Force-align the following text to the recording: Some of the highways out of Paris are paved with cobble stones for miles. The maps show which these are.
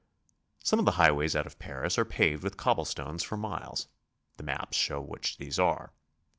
Some 0.63 0.79
of 0.79 0.85
the 0.85 0.93
highways 0.97 1.35
out 1.35 1.45
of 1.45 1.59
Paris 1.59 1.99
are 1.99 2.05
paved 2.05 2.41
with 2.43 2.57
cobble 2.57 2.85
stones 2.85 3.21
for 3.21 3.37
miles. 3.37 3.87
The 4.37 4.43
maps 4.43 4.75
show 4.75 4.99
which 4.99 5.37
these 5.37 5.59
are. 5.59 5.93